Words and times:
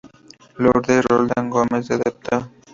Lourdes 0.57 1.05
Roldán 1.05 1.51
Gómez, 1.51 1.87
del 1.89 1.99
Dpto. 1.99 2.49